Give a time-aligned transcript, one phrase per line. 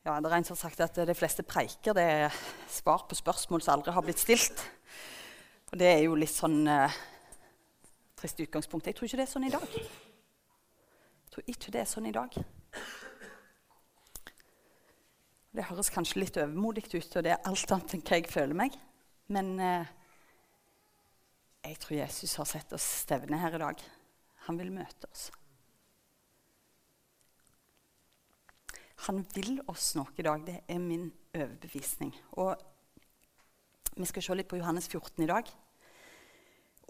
[0.00, 2.36] Ja, det er en som har sagt at de fleste preiker det er
[2.72, 4.62] svar på spørsmål som aldri har blitt stilt.
[5.70, 6.94] Og det er jo litt sånn eh,
[8.16, 8.88] trist utgangspunkt.
[8.88, 9.74] Jeg tror ikke det er sånn i dag.
[9.76, 12.38] Jeg tror ikke det er sånn i dag.
[15.52, 18.56] Det høres kanskje litt overmodig ut, og det er alt annet enn hva jeg føler
[18.56, 18.80] meg.
[19.28, 19.92] Men eh,
[21.68, 23.84] jeg tror Jesus har sett oss stevne her i dag.
[24.48, 25.28] Han vil møte oss.
[29.06, 30.42] Han vil oss noe i dag.
[30.44, 32.12] Det er min overbevisning.
[32.36, 32.52] Og
[33.96, 35.48] vi skal se litt på Johannes 14 i dag.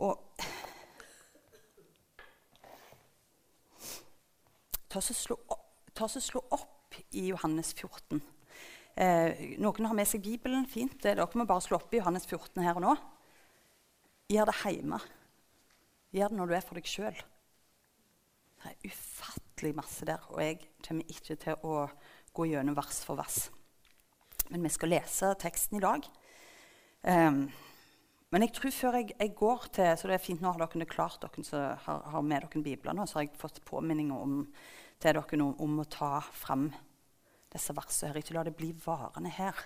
[0.00, 0.18] Og
[4.90, 5.38] ta oss slå,
[6.18, 8.20] slå opp i Johannes 14.
[9.00, 10.66] Eh, noen har med seg Bibelen.
[10.66, 10.98] Fint.
[11.04, 12.96] Dere må bare slå opp i Johannes 14 her og nå.
[14.30, 14.98] Gjør det hjemme.
[16.10, 17.22] Gjør det når du er for deg sjøl.
[18.60, 21.84] Det er ufattelig masse der, og jeg kommer ikke til å
[22.36, 23.48] gå gjennom vers for vers.
[24.50, 26.06] Men vi skal lese teksten i dag.
[27.02, 27.44] Um,
[28.30, 30.86] men jeg tror før jeg, jeg, går til Så det er fint nå har dere
[30.86, 34.42] klart dere som har, har, med dere bibler nå, så har jeg fått påminninger om,
[35.00, 36.68] til dere om, om å ta fram
[37.50, 38.20] disse versene her.
[38.20, 39.64] Ikke la det bli varende her.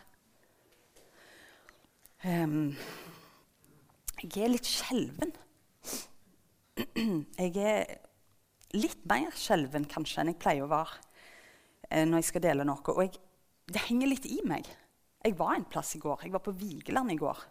[2.25, 2.73] Um,
[4.23, 5.35] jeg er litt skjelven.
[7.39, 7.91] Jeg er
[8.75, 10.99] litt mer skjelven kanskje enn jeg pleier å være
[11.91, 12.83] eh, når jeg skal dele noe.
[12.95, 13.19] Og jeg,
[13.71, 14.69] det henger litt i meg.
[15.25, 16.27] Jeg var en plass i går.
[16.27, 17.45] Jeg var på Vigeland i går.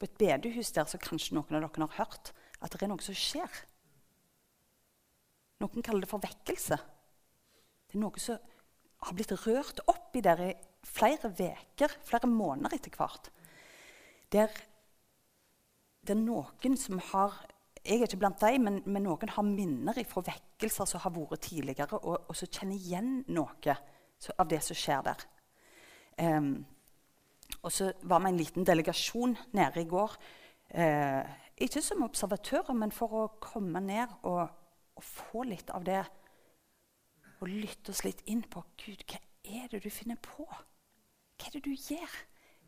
[0.00, 3.04] På et bedehus der så kanskje noen av dere har hørt at det er noe
[3.04, 3.60] som skjer.
[5.60, 6.78] Noen kaller det for vekkelse.
[7.90, 8.40] Det er noe som
[9.00, 10.50] har blitt rørt opp i der i
[10.86, 13.30] flere uker, flere måneder etter hvert.
[14.32, 14.52] Der
[16.08, 17.36] er noen som har
[17.84, 21.46] jeg er ikke blant dem, men, men, noen har minner fra vekkelser som har vært
[21.46, 23.76] tidligere, og, og som kjenner igjen noe
[24.36, 25.24] av det som skjer der.
[26.20, 26.52] Um,
[27.62, 30.16] og så var vi en liten delegasjon nede i går.
[30.76, 31.24] Uh,
[31.60, 34.44] ikke som observatører, men for å komme ned og,
[34.96, 36.02] og, få litt av det.
[37.40, 40.44] Og lytte oss litt inn på Gud, hva er det du finner på?
[40.44, 42.20] Hva er det du gjør?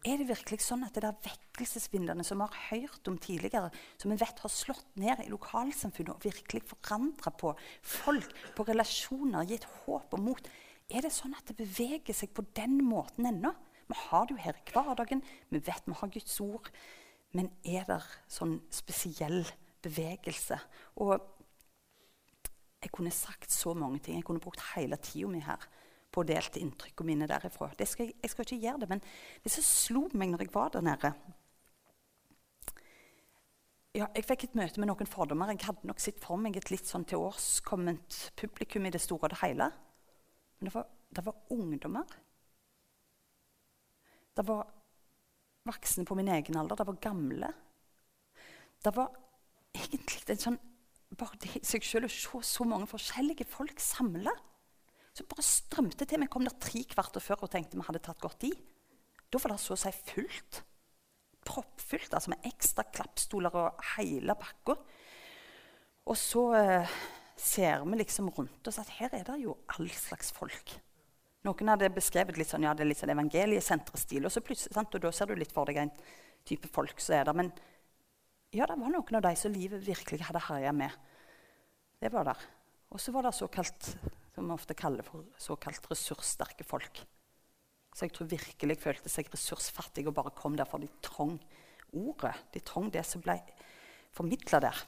[0.03, 3.69] Er det virkelig sånn at det der vekkelsesvindene som vi har hørt om tidligere,
[4.01, 7.53] som vi vet har slått ned i lokalsamfunnet og virkelig forandra på
[7.87, 10.51] folk, på relasjoner, gitt håp og mot
[10.93, 13.53] Er det sånn at det beveger seg på den måten ennå?
[13.87, 16.69] Vi har det jo her i hverdagen, vi vet vi har Guds ord.
[17.33, 19.47] Men er det sånn spesiell
[19.87, 20.59] bevegelse?
[21.01, 21.15] Og
[22.83, 24.19] jeg kunne sagt så mange ting.
[24.19, 25.62] Jeg kunne brukt hele tida mi her
[26.12, 27.71] på å dele inntrykkene mine derifra.
[27.89, 29.03] Skal jeg, skal ikke gjøre det, men
[29.45, 31.12] det som slo meg når jeg var der nede
[33.93, 35.50] ja, Jeg fikk et møte med noen fordommer.
[35.53, 39.34] Jeg hadde nok sett for meg et litt sånn tilårskomment publikum i det store og
[39.34, 39.67] det hele.
[40.56, 42.15] Men det var, det var ungdommer.
[44.33, 44.65] Det var
[45.69, 46.81] voksne på min egen alder.
[46.81, 47.53] Det var gamle.
[48.83, 49.12] Det var
[49.77, 50.61] egentlig en sånn
[51.19, 54.33] bare det i seg sjøl å se så mange forskjellige folk samla.
[55.12, 56.23] Så bare strømte til.
[56.23, 58.53] Vi kom der tre kvarter før og tenkte vi hadde tatt godt i.
[59.33, 60.62] Da var det så å si fullt.
[61.49, 64.77] Proppfullt, altså med ekstra klappstoler og hele pakka.
[66.09, 66.95] Og så eh,
[67.39, 70.75] ser vi liksom rundt oss at her er det jo all slags folk.
[71.43, 74.29] Noen hadde beskrevet litt sånn, ja, det er litt sånn evangeliesenterstil.
[74.29, 75.94] Og, så og da ser du litt for deg en
[76.47, 77.39] type folk som er der.
[77.39, 77.50] Men
[78.55, 80.94] ja, det var noen av de som livet virkelig hadde herja med.
[82.03, 82.44] Det var der.
[82.94, 83.94] Og så var det såkalt
[84.34, 87.03] som vi ofte kaller for såkalt ressurssterke folk.
[87.93, 91.37] Så jeg tror virkelig jeg følte seg ressursfattig og bare kom der for de trong
[91.93, 92.34] ordet.
[92.54, 93.37] De trong det som ble
[94.12, 94.82] formidla der.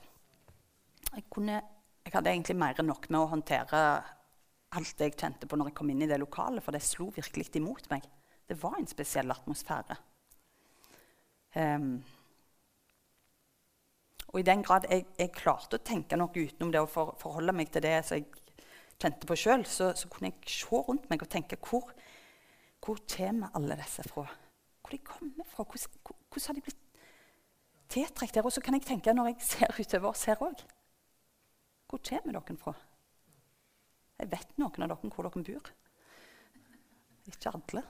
[1.15, 1.61] Jeg, kunne,
[2.05, 3.83] jeg, hadde egentlig mer enn nok med å håndtere
[4.75, 7.11] alt det jeg kjente på når jeg kom inn i det lokalet, for det slo
[7.15, 8.09] virkelig imot meg.
[8.49, 9.97] Det var en spesiell atmosfære.
[11.55, 12.01] Um,
[14.33, 17.55] og i den grad jeg, jeg, klarte å tenke noe utenom det å for, forholde
[17.55, 18.27] meg til det så jeg
[19.01, 21.93] kjente på sjøl, så, så, kunne jeg se rundt meg og tenke hvor,
[22.85, 24.27] hvor kommer alle disse fra?
[24.81, 25.65] Hvor de kommer fra?
[25.65, 26.83] Hvordan, hvordan har de blitt
[27.89, 28.47] tiltrukket der?
[28.47, 30.65] Og så kan jeg tenke når jeg ser utover oss her òg
[31.89, 32.75] Hvor kommer dere fra?
[34.21, 35.75] Jeg vet noen av dere hvor dere bor.
[37.25, 37.83] Ikke alle.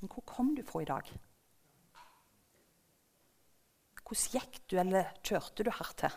[0.00, 1.12] Men hvor kom du fra i dag?
[4.02, 6.14] Hvordan gikk du, eller kjørte du hertil?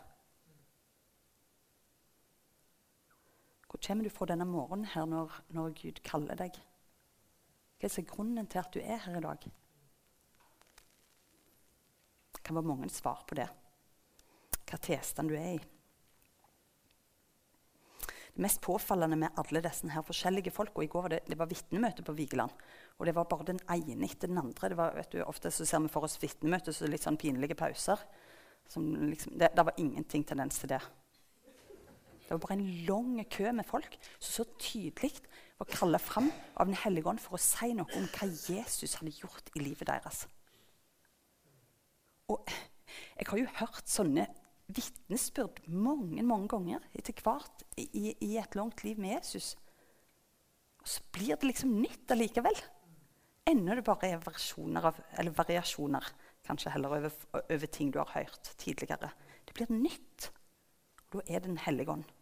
[3.75, 6.55] Hvor kommer du fra denne morgenen her når, når Gud kaller deg?
[7.75, 9.47] Hva er grunnen til at du er her i dag?
[12.37, 13.49] Det kan være mange svar på det.
[14.63, 15.59] Hva tilstand du er i.
[18.35, 21.37] det mest påfallende med alle disse her forskjellige folk, og I går var det, det
[21.39, 22.51] var vitnemøte på Vigeland.
[22.95, 24.69] Og det var bare den ene etter den andre.
[24.71, 28.07] Det var, du, ofte så ser vi for oss vitnemøte så litt sånn pinlige pauser.
[28.63, 28.93] Liksom,
[29.35, 30.85] det, det var ingenting tendens til det.
[32.25, 35.11] Det var bare en lang kø med folk som så tydelig
[35.59, 39.13] var kalla fram av Den hellige ånd for å si noe om hva Jesus hadde
[39.13, 40.25] gjort i livet deres.
[42.33, 44.25] Og jeg har jo hørt sånne
[44.73, 49.53] vitnesbyrd mange mange ganger etter hvert i, i, et langt liv med Jesus.
[50.81, 52.57] Og så blir det liksom nytt allikevel.
[53.45, 55.01] Enda det bare er av,
[55.37, 56.09] variasjoner
[56.45, 57.13] kanskje heller over,
[57.43, 59.11] over, ting du har hørt tidligere.
[59.45, 60.31] Det blir nytt.
[61.11, 62.14] Og da er det Den hellige ånd.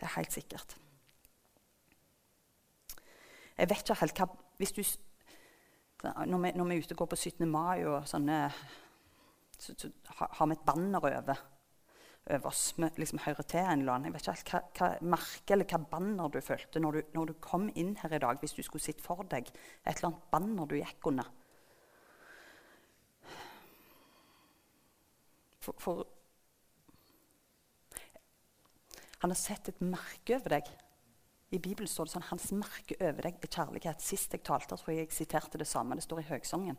[0.00, 0.76] Det er helt sikkert.
[3.58, 4.26] Jeg vet ikke helt hva
[4.60, 4.82] hvis du,
[6.04, 7.48] når, vi, når vi er ute og går på 17.
[7.48, 8.38] mai og sånne
[9.60, 11.40] så, så har vi et banner over,
[12.30, 12.62] over oss.
[12.76, 14.08] Vi liksom hører til en eller annen.
[14.08, 17.32] Jeg vet ikke helt hva, hva merke eller hva banner du følte når du, når
[17.32, 20.30] du, kom inn her i dag, hvis du skulle sitte for deg et eller annet
[20.32, 21.28] banner du gikk under.
[25.60, 26.06] For, for
[29.20, 30.70] Han har sett et merke over deg.
[31.50, 34.02] I Bibelen står det sånn Hans merke over deg er kjærlighet.
[34.04, 35.98] Sist jeg talte, tror jeg jeg siterte det samme.
[35.98, 36.78] Det står i Høgsongen.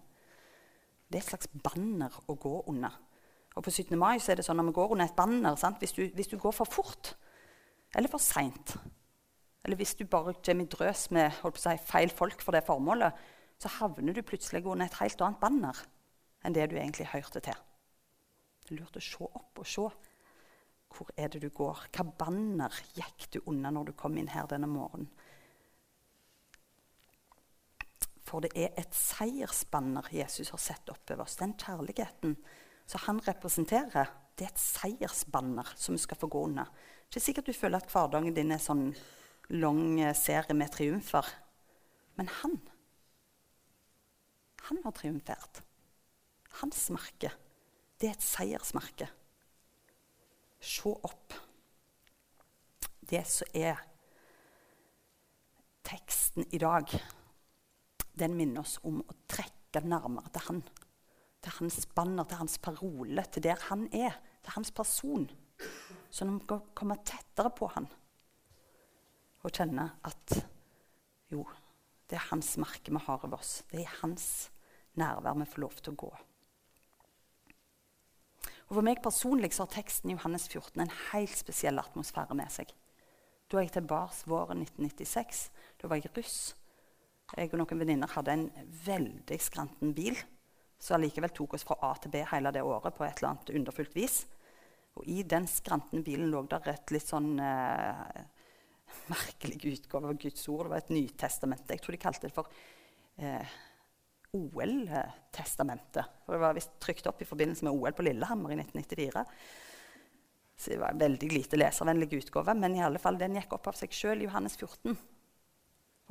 [1.12, 2.96] Det er et slags banner å gå under.
[3.52, 3.98] Og På 17.
[4.00, 6.38] mai så er det sånn når vi går under et banner hvis du, hvis du,
[6.40, 7.16] går for fort
[7.92, 8.78] eller for seint,
[9.66, 13.12] eller hvis du bare kommer i drøs med si, feil folk for det formålet,
[13.60, 15.82] så havner du plutselig under et helt annet banner
[16.42, 17.60] enn det du egentlig hørte til.
[18.64, 19.90] Det er lurt å se opp og se
[20.92, 21.86] hvor er det du går?
[21.96, 25.10] Hva banner gikk du unna når du kom inn her denne morgenen?
[28.28, 31.36] For det er et seiersbanner Jesus har sett oppover oss.
[31.40, 32.38] Den kjærligheten
[32.88, 36.70] som han representerer, det er et seiersbanner som vi skal få gå under.
[36.72, 38.92] Det er ikke sikkert du føler at hverdagen din er sånn
[39.52, 41.28] lang serie med triumfer.
[42.20, 42.56] Men han,
[44.70, 45.64] han har triumfert.
[46.62, 47.34] Hans merke,
[48.00, 49.10] det er et seiersmerke
[50.62, 51.34] se opp.
[53.02, 53.80] Det som er
[55.88, 56.88] teksten i dag,
[58.16, 60.62] den minner oss om å trekke nærmere til Han.
[61.42, 64.14] Til hans banner, til hans parole, til der han er,
[64.46, 65.24] til hans person.
[66.14, 67.90] Sånn at vi kan komme tettere på han
[69.42, 70.36] og kjenne at
[71.34, 71.46] jo,
[72.10, 73.62] det er hans merke vi har over oss.
[73.72, 74.26] Det er hans
[75.00, 76.12] nærvær vi får lov til å gå.
[78.72, 82.48] Og For meg personlig så har teksten i Johannes 14 en helt spesiell atmosfære med
[82.56, 82.70] seg.
[83.52, 85.42] Da jeg tilbake våren 1996.
[85.82, 86.54] Da var jeg russ.
[87.36, 88.46] Jeg og noen venninner hadde en
[88.86, 90.16] veldig skranten bil
[90.80, 93.52] som allikevel tok oss fra A til B hele det året på et eller annet
[93.60, 94.22] underfullt vis.
[94.96, 98.24] Og i den skrantende bilen lå der et litt sånn eh,
[99.12, 100.70] merkelig utgave av Guds ord.
[100.70, 101.76] Det var et Nytestament.
[101.76, 102.56] Jeg tror de kalte det for
[103.20, 103.60] eh,
[104.38, 106.06] OL-testamentet.
[106.26, 109.26] For Det var visst trykt opp i forbindelse med OL på Lillehammer i 1994.
[110.58, 113.72] Så det var en veldig lite leservennlig utgave, men i alle fall, den gikk opp
[113.72, 114.96] av seg sjøl i Johannes 14.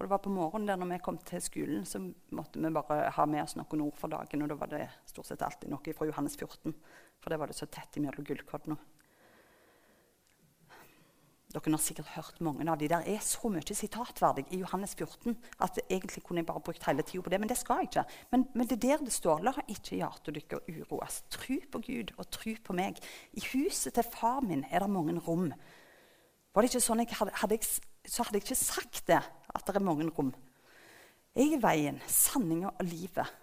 [0.00, 2.00] Og det var på morgenen der når vi kom til skolen, så
[2.34, 4.42] måtte vi bare ha med oss noen ord for dagen.
[4.42, 6.74] Og da var det stort sett alltid noe fra Johannes 14,
[7.20, 8.78] for det var det så tett imellom gullkodene.
[11.50, 15.34] Dere har sikkert hørt mange av de der er så mye sitatverdig i Johannes 14
[15.66, 18.04] at egentlig kunne jeg bare brukt hele tida på det, men det skal jeg ikke.
[18.30, 21.16] Men, men, det er der det står La ikke hjertet deres uroes.
[21.34, 23.02] Tru på Gud og tru på meg.
[23.34, 25.50] I huset til far min er det mange rom.
[26.54, 27.66] Var det ikke sånn jeg hadde, hadde jeg,
[28.06, 29.20] så hadde jeg ikke sagt det,
[29.50, 30.30] at det er mange rom.
[31.34, 33.36] Jeg er veien, sanninga og livet.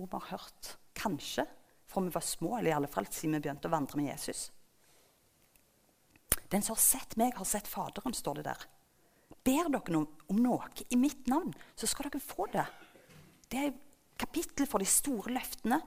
[0.00, 1.44] Hun har hørt, kanskje,
[1.84, 4.48] fra vi var små, eller i alle fall siden vi begynte å vandre med Jesus.
[6.52, 8.66] Den som har sett meg, har sett Faderen, står det der.
[9.44, 12.64] Ber dere om noe i mitt navn, så skal dere få det.
[13.50, 13.74] Det er
[14.20, 15.80] kapittel for de store løftene.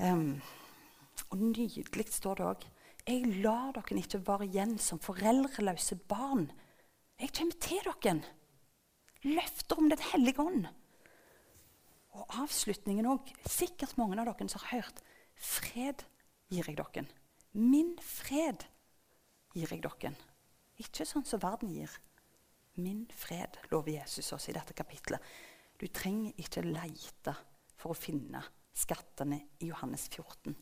[0.00, 0.40] Um,
[1.30, 2.64] og nydelig står det òg.
[3.04, 6.48] Jeg lar dere ikke være igjen som foreldreløse barn.
[7.20, 8.16] Jeg kommer til dere.
[9.24, 10.66] Løfter om Den hellige ånd.
[12.14, 13.30] Og avslutningen òg.
[13.46, 15.02] Sikkert mange av dere som har hørt.
[15.36, 16.04] Fred
[16.50, 17.06] gir jeg dere.
[17.54, 18.66] Min fred
[19.54, 20.12] gir jeg dere.
[20.82, 21.92] Ikke sånn som verden gir.
[22.82, 25.22] Min fred, lover Jesus oss i dette kapitlet.
[25.78, 27.34] Du trenger ikke leite
[27.78, 28.42] for å finne
[28.74, 30.54] skattene i Johannes 14.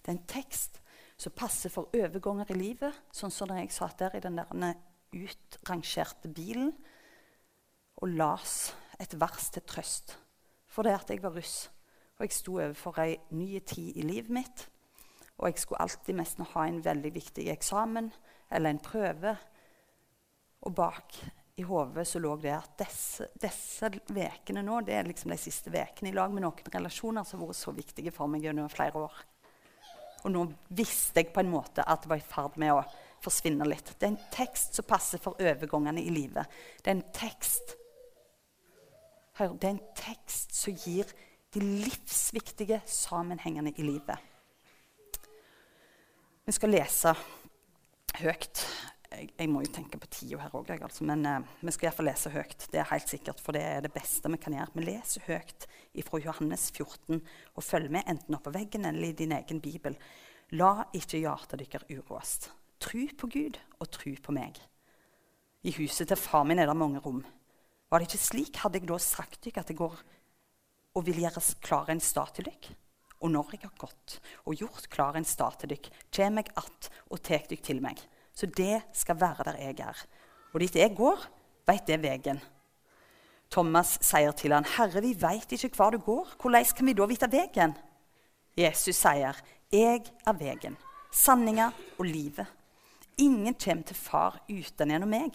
[0.00, 0.80] Det er en tekst
[1.18, 4.78] som passer for overganger i livet, sånn som jeg satt der i den der
[5.12, 6.72] utrangerte bilen
[7.98, 10.16] og las et vers til trøst
[10.78, 11.70] for det at jeg var russ.
[12.18, 14.64] Og jeg sto overfor ei ny tid i livet mitt.
[15.38, 18.12] Og jeg skulle alltid nesten ha en veldig viktig eksamen
[18.50, 19.34] eller en prøve.
[20.66, 21.18] Og bak
[21.58, 22.84] i hodet så lå det at
[23.40, 27.42] disse, ukene nå, det er liksom de siste vekene i lag med noen relasjoner som
[27.42, 29.18] har vært så viktige for meg gjennom flere år.
[30.26, 32.84] Og nå visste jeg på en måte at det var i ferd med å
[33.22, 33.94] forsvinne litt.
[33.98, 36.46] Det er en tekst som passer for overgangene i livet.
[36.82, 37.76] Det er en tekst
[39.38, 41.06] Hør, det er en tekst som gir
[41.54, 44.18] de livsviktige sammenhengene i livet.
[46.42, 47.12] Vi skal lese
[48.20, 48.62] høyt.
[49.08, 52.10] Jeg, jeg må jo tenke på tida her òg, altså, men uh, vi skal iallfall
[52.10, 52.66] lese høyt.
[52.72, 54.74] Det er helt sikkert, for det er det beste vi kan gjøre.
[54.76, 55.68] Vi leser høyt
[56.06, 59.96] fra Johannes 14 og følg med enten oppå veggen eller i din egen bibel.
[60.58, 62.34] La ikke hjertet deres uroes.
[62.78, 64.60] Tru på Gud og tru på meg.
[65.66, 67.24] I huset til far min er det mange rom.
[67.88, 69.96] Var det ikke slik, hadde jeg da sagt dere at jeg går
[70.98, 72.76] og vil gjøre klar en stat til dere?
[73.20, 76.90] Og når jeg har gått og gjort klar en stad til dere, kommer jeg att
[77.10, 77.98] og tar dere til meg.
[78.32, 80.06] Så det skal være der jeg er.
[80.54, 81.26] Og dit jeg går,
[81.66, 82.40] veit det veien.
[83.50, 86.36] Thomas sier til han, 'Herre, vi veit ikke hvor du går.
[86.40, 87.76] Hvordan kan vi da vite veien?'
[88.56, 89.34] Jesus sier,
[89.72, 90.76] 'Jeg er veien,
[91.12, 92.46] sanninga og livet.'
[93.18, 95.34] Ingen kommer til far uten gjennom meg.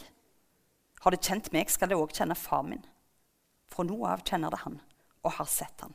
[1.02, 2.86] Har det kjent meg, skal det òg kjenne far min.
[3.68, 4.80] Fra nå av kjenner det han
[5.24, 5.94] og har sett han.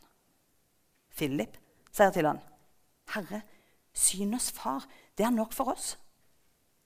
[1.17, 1.57] Philip
[1.99, 2.41] sier til han,
[3.15, 3.43] 'Herre,
[3.93, 4.87] syn oss far.
[5.19, 5.99] Det er nok for oss.'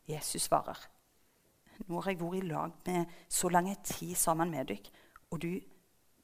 [0.09, 0.89] Jesus svarer,
[1.87, 4.91] 'Nå har jeg vært i lag med så lang tid sammen med dere,
[5.31, 5.61] og du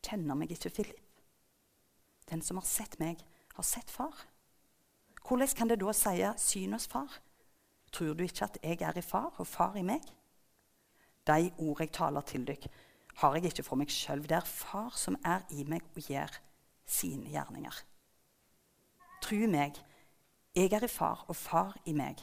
[0.02, 1.04] kjenner meg ikke, Philip.'
[2.30, 3.16] 'Den som har sett meg,
[3.54, 4.26] har sett far.'
[5.28, 7.20] Hvordan kan det da sie 'syn oss far'?
[7.92, 10.00] Tror du ikke at jeg er i far, og far i meg?
[11.26, 12.68] De ord jeg taler til dere,
[13.16, 14.22] har jeg ikke for meg sjøl.
[14.22, 16.38] Det er far som er i meg og gjør
[16.86, 17.82] sine gjerninger.
[19.28, 19.76] Tru meg,
[20.56, 22.22] jeg er i far, og far i meg.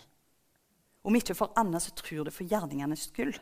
[1.06, 3.36] Om ikke for annet, så tror det for gjerningenes skyld.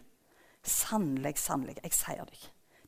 [0.67, 2.41] Sannelig, sannelig, jeg sier deg.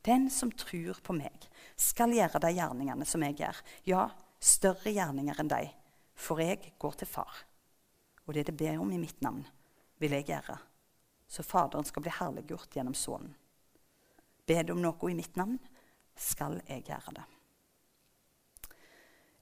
[0.04, 1.46] Den som tror på meg,
[1.80, 3.60] skal gjøre de gjerningene som jeg gjør.
[3.88, 4.02] Ja,
[4.36, 5.62] større gjerninger enn de,
[6.12, 7.40] for jeg går til far.
[8.26, 9.46] Og det det ber om i mitt navn,
[9.96, 10.58] vil jeg gjøre,
[11.24, 13.32] så Faderen skal bli herliggjort gjennom Sønnen.
[14.44, 15.56] Be du om noe i mitt navn,
[16.12, 17.26] skal jeg gjøre det.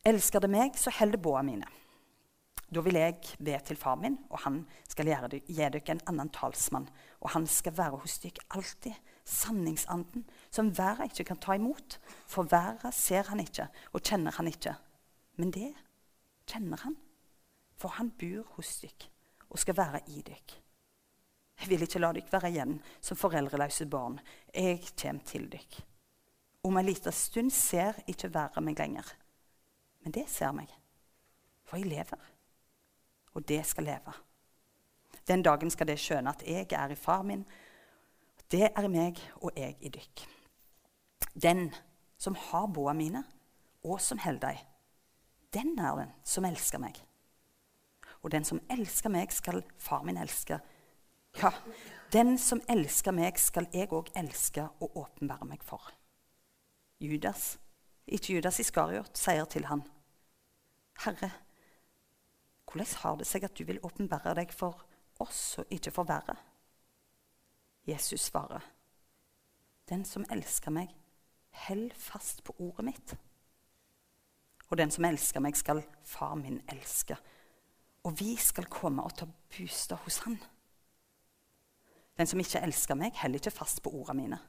[0.04, 1.64] Elsker det meg, så held båa mine.
[2.74, 6.88] Da vil jeg be til far min, og han skal gi dere en annen talsmann.
[7.22, 8.94] Og han skal være hos dere alltid.
[9.24, 11.96] Sanningsanden, som verden ikke kan ta imot.
[12.28, 14.74] For verden ser han ikke og kjenner han ikke.
[15.40, 15.70] Men det
[16.50, 16.98] kjenner han.
[17.80, 19.08] For han bor hos dere
[19.48, 20.60] og skal være i dere.
[21.62, 24.18] Jeg vil ikke la dere være igjen som foreldreløse barn.
[24.52, 25.84] Jeg kommer til dere.
[26.64, 29.08] Om en liten stund ser ikke verden meg lenger.
[30.04, 30.68] Men det ser meg,
[31.64, 32.30] for jeg lever.
[33.34, 34.12] Og det skal leve.
[35.28, 37.44] Den dagen skal det skjønne at jeg er i far min.
[38.52, 40.26] Det er i meg, og jeg i dykk.
[41.34, 41.70] Den
[42.20, 43.24] som har boa mine,
[43.84, 44.70] og som holder dem,
[45.54, 46.98] den er den som elsker meg.
[48.22, 50.58] Og den som elsker meg, skal far min elske.
[51.40, 51.50] Ja,
[52.12, 55.92] den som elsker meg, skal jeg òg elske og åpenbære meg for.
[57.00, 57.58] Judas,
[58.06, 59.82] ikke Judas Iskariot, sier til han,
[61.02, 61.30] Herre,
[62.64, 64.84] hvordan har det seg at du vil åpenbære deg for
[65.22, 66.36] oss og ikke for verre?
[67.86, 68.62] Jesus svarer,
[69.88, 70.88] Den som elsker meg,
[71.50, 73.16] held fast på ordet mitt.
[74.70, 77.18] Og den som elsker meg, skal far min elske.
[78.04, 80.38] Og vi skal komme og ta bostad hos han.
[82.16, 84.40] Den som ikke elsker meg, heller ikke fast på ordene mine.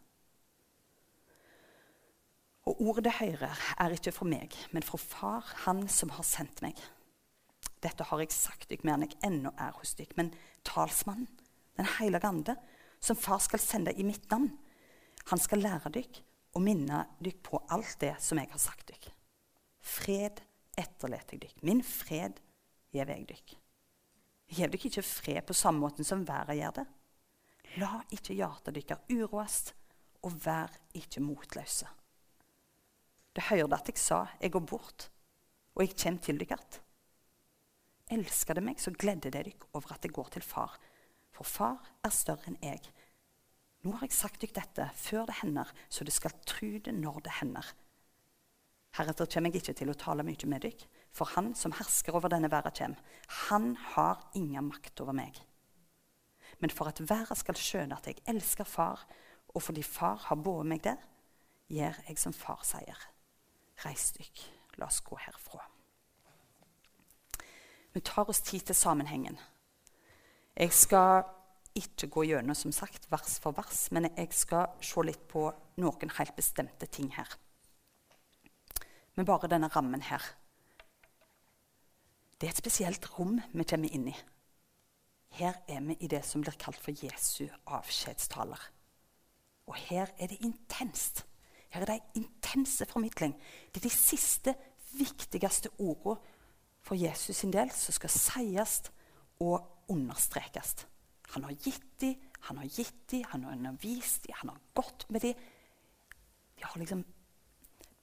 [2.65, 6.63] Og ordet det hører, er ikke fra meg, men fra Far, Han som har sendt
[6.65, 6.79] meg.
[7.83, 10.15] Dette har jeg sagt dere enn jeg ennå er hos dere.
[10.17, 10.33] Men
[10.65, 11.29] talsmannen,
[11.77, 12.55] Den hellige ande,
[13.03, 14.47] som Far skal sende i mitt navn,
[15.27, 16.23] han skal lære dere
[16.55, 19.11] og minne dere på alt det som jeg har sagt dere.
[19.81, 20.39] Fred
[20.77, 21.65] etterlater jeg dere.
[21.67, 22.39] Min fred
[22.93, 23.59] gir jeg dere.
[24.47, 26.87] Jeg gir dere ikke fred på samme måte som været gjør det.
[27.81, 29.73] La ikke hjertet deres uroes,
[30.23, 31.89] og vær ikke motløse.
[33.35, 35.09] Det hørte at jeg sa, jeg går bort,
[35.75, 36.81] og jeg kommer til dere igjen.
[38.15, 40.77] Elsker det meg, så gleder det dere over at jeg går til far,
[41.35, 42.83] for far er større enn jeg.
[43.83, 47.25] Nå har jeg sagt dere dette før det hender, så dere skal tru det når
[47.25, 47.73] det hender.
[48.95, 52.31] Heretter kommer jeg ikke til å tale mye med dere, for han som hersker over
[52.31, 53.19] denne verden, kommer.
[53.49, 55.43] Han har ingen makt over meg
[56.59, 59.05] men for at verden skal skjønne at jeg elsker far,
[59.55, 61.01] og fordi far har båret meg der,
[61.71, 62.97] gjør jeg som far sier.
[63.83, 64.43] Reis dykk,
[64.79, 65.63] la oss gå herfra.
[67.95, 69.37] Vi tar oss tid til sammenhengen.
[70.55, 71.23] Jeg skal
[71.75, 75.49] ikke gå gjennom som sagt, vers for vers, men jeg skal se litt på
[75.83, 77.35] noen helt bestemte ting her.
[79.15, 80.23] Men bare denne rammen her.
[82.39, 84.15] Det er et spesielt rom vi kommer inn i.
[85.35, 88.59] Her er vi i det som blir kalt for Jesu avskjedstaler.
[89.67, 91.25] Og her er det intenst.
[91.75, 93.35] Her er det en intense formidling.
[93.73, 94.55] Det er de siste,
[94.95, 96.21] viktigste ordene
[96.85, 98.77] for Jesus sin del som skal sies
[99.43, 100.85] og understrekes.
[101.33, 105.05] Han har gitt dem, han har gitt dem, han har undervist dem, han har gått
[105.09, 105.43] med dem.
[106.55, 107.03] De har liksom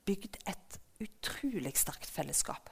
[0.05, 2.69] bygd et utrolig sterkt fellesskap.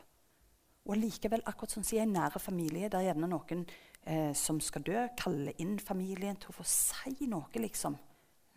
[0.85, 3.65] Og likevel, akkurat som i en nære familie, der gjerne noen
[4.05, 7.97] eh, som skal dø, kaller inn familien til å få si noe, liksom.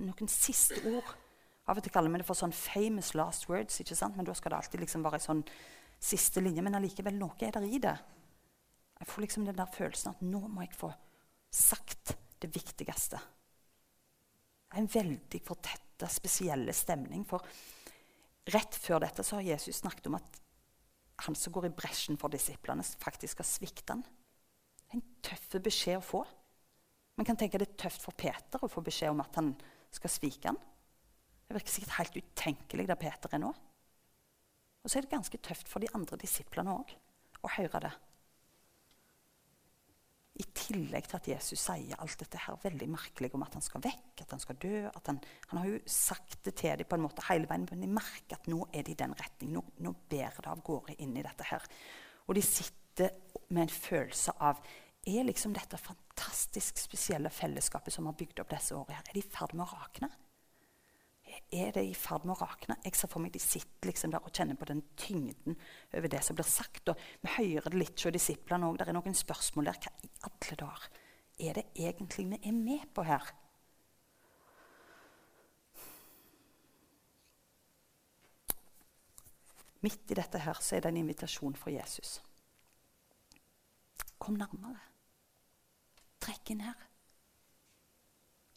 [0.03, 1.15] Noen siste ord.
[1.67, 4.17] Av og til kaller vi det for sånn 'famous last words', ikke sant?
[4.17, 5.43] men da skal det alltid liksom være en sånn
[5.99, 6.61] siste linje.
[6.61, 7.97] Men allikevel, noe er der i det.
[8.99, 10.93] Jeg får liksom den der følelsen at nå må jeg få
[11.51, 13.17] sagt det viktigste.
[13.17, 17.25] Det er en veldig fortetta, spesielle stemning.
[17.25, 17.39] For
[18.51, 20.41] rett før dette så har Jesus snakket om at
[21.23, 24.03] han som går i bresjen for disiplene, faktisk skal svikte han
[24.93, 26.21] en tøff beskjed å få.
[27.17, 29.53] Man kan tenke det er tøft for Peter å få beskjed om at han
[29.93, 30.59] skal svike han.
[31.53, 33.51] Det virker sikkert helt utenkelig der Peter er nå.
[34.81, 36.95] Og så er det ganske tøft for de andre disiplene òg
[37.45, 37.91] å høre det.
[40.41, 43.83] I tillegg til at Jesus sier alt dette her veldig merkelig om at han skal
[43.85, 45.19] vekk, at han skal dø han,
[45.51, 48.39] han, har jo sagt det til dem på en måte hele veien, men de merker
[48.39, 49.53] at nå er det i den retning.
[49.53, 51.69] Nå, nå bærer det av gårde inn i dette her.
[52.25, 53.13] Og de sitter
[53.53, 54.65] med en følelse av
[55.05, 59.21] er liksom dette fantastisk spesielle fellesskapet som har bygd opp disse årene, her, er de
[59.21, 60.09] i ferd med å rakne?
[61.53, 62.77] Er det i ferd med å rakne?
[62.85, 65.55] Jeg ser for meg De sitter liksom der og kjenner på den tyngden
[65.93, 66.89] over det som blir sagt.
[66.89, 68.77] og Vi hører det litt hos disiplene òg.
[68.77, 69.79] Det er noen spørsmål der.
[69.85, 70.89] Hva i alle dager
[71.43, 73.33] er det egentlig vi er med på her?
[79.83, 82.21] Midt i dette her så er det en invitasjon fra Jesus.
[84.17, 84.79] Kom nærmere.
[86.23, 86.92] Trekk inn her.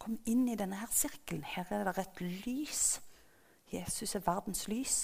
[0.06, 1.42] Kom inn i denne her sirkelen.
[1.42, 3.00] Her er det et lys.
[3.72, 4.98] Jesus er verdens lys.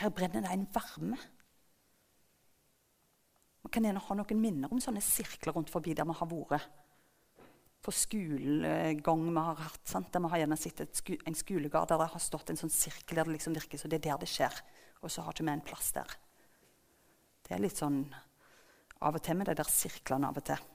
[0.00, 1.18] Her brenner det en varme.
[3.62, 6.66] Man kan gjerne ha noen minner om sånne sirkler rundt forbi der vi har vært.
[7.82, 9.86] På skolegang vi har hatt.
[9.86, 10.10] Sant?
[10.10, 13.30] Der vi har gjerne sku, en skolegard der det har stått en sånn sirkel der
[13.30, 14.58] det liksom virker så det er der det skjer.
[14.98, 16.18] Og så har ikke vi en plass der.
[17.46, 18.02] Det er litt sånn
[18.98, 20.71] av og til med de der sirklene av og til.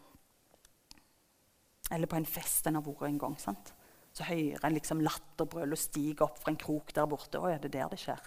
[1.91, 3.37] Eller på en fest en har vært en gang.
[3.39, 3.73] sant?
[4.13, 7.39] Så hører en liksom latterbrøl og stiger opp fra en krok der borte.
[7.39, 8.23] Å, er det der det skjer?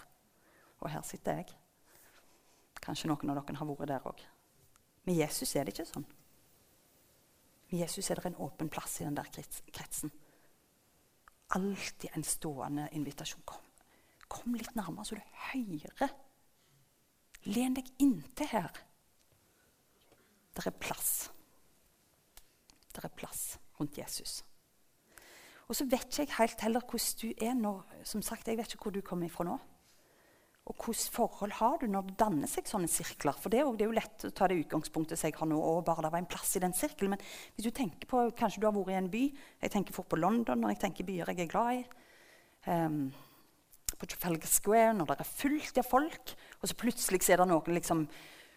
[0.81, 1.51] Og her sitter jeg.
[2.81, 4.23] Kanskje noen av dere har vært der òg.
[5.05, 6.07] Med Jesus er det ikke sånn.
[7.71, 9.29] Med Jesus er det en åpen plass i den der
[9.71, 10.11] kretsen.
[11.55, 13.43] Alltid en stående invitasjon.
[13.45, 13.63] Kom,
[14.27, 15.21] kom litt nærmere, så du
[15.51, 16.15] hører.
[17.51, 18.81] Len deg inntil her.
[20.55, 21.31] Det er plass.
[22.95, 24.41] Det er plass rundt Jesus.
[25.71, 27.75] Og så vet ikke jeg helt heller hvordan du er nå.
[28.03, 29.59] Som sagt, Jeg vet ikke hvor du kommer ifra nå.
[30.69, 33.33] Og hvilke forhold har du når det danner seg sånne sirkler?
[33.33, 35.49] For det er, jo, det er jo lett å ta det utgangspunktet som jeg har
[35.49, 37.15] nå, og bare det var en plass i den sirkelen.
[37.15, 37.23] Men
[37.55, 39.23] hvis du tenker på, kanskje du har vært i en by
[39.63, 41.81] Jeg tenker fort på London når jeg tenker byer jeg er glad i.
[42.67, 43.01] Um,
[43.97, 47.75] på Trafalgar Square, når det er fullt av folk, og så plutselig er det noen
[47.79, 48.05] liksom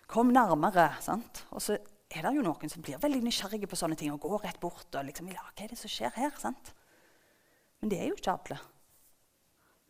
[0.05, 0.91] Kom nærmere.
[1.01, 1.47] sant?
[1.57, 1.79] Og så
[2.15, 4.95] er det jo noen som blir veldig nysgjerrige på sånne ting og går rett bort
[4.95, 6.35] og liksom, ja, hva er det som skjer her?
[6.39, 6.73] sant?
[7.81, 8.59] Men det er jo ikke alle.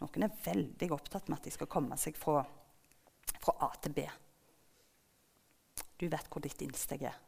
[0.03, 2.41] Noen er veldig opptatt med at de skal komme seg fra,
[3.39, 4.07] fra A til B.
[6.01, 7.21] Du vet hvor ditt innsteg er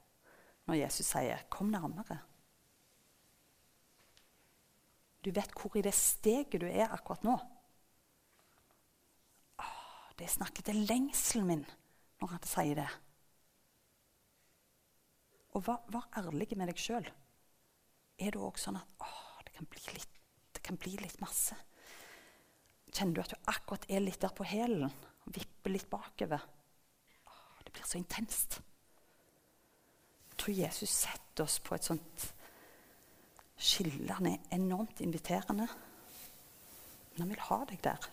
[0.66, 2.18] når Jesus sier 'kom nærmere'.
[5.22, 7.38] Du vet hvor i det steget du er akkurat nå.
[9.58, 11.66] Åh, det snakker til lengselen min
[12.20, 12.88] når han sier det.
[15.56, 17.06] Og vær, vær ærlig med deg sjøl.
[18.20, 19.08] Er det òg sånn at å,
[19.46, 20.20] det, kan litt,
[20.52, 21.56] det, kan bli litt, masse?
[22.92, 24.92] Kjenner du at du akkurat er litt der på hælen
[25.32, 26.44] vipper litt bakover?
[27.24, 28.60] Å, det blir så intenst.
[30.30, 32.28] Jeg tror Jesus setter oss på et sånt
[33.56, 34.12] skille.
[34.12, 35.68] Han er enormt inviterende.
[37.14, 38.10] Men han vil ha deg der.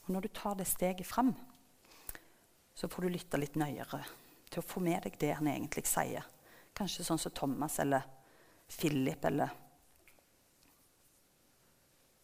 [0.11, 1.33] når du tar det steget fram,
[2.73, 4.01] så får du lytte litt nøyere
[4.51, 6.25] til å få med deg det han egentlig sier.
[6.75, 8.07] Kanskje sånn som Thomas eller
[8.71, 9.51] Philip eller